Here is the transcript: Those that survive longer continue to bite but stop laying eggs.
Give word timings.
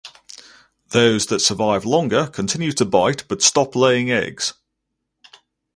Those 0.93 1.27
that 1.27 1.41
survive 1.41 1.85
longer 1.85 2.25
continue 2.25 2.71
to 2.71 2.85
bite 2.85 3.23
but 3.27 3.43
stop 3.43 3.75
laying 3.75 4.09
eggs. 4.09 4.55